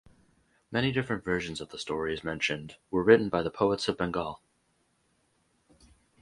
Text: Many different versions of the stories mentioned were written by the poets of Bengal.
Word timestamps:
Many 0.71 0.91
different 0.91 1.23
versions 1.23 1.61
of 1.61 1.69
the 1.69 1.77
stories 1.77 2.23
mentioned 2.23 2.77
were 2.89 3.03
written 3.03 3.29
by 3.29 3.43
the 3.43 3.51
poets 3.51 3.87
of 3.87 3.97
Bengal. 3.99 4.41